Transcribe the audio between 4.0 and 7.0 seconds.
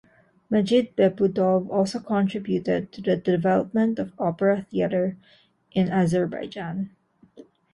opera theater in Azerbaijan.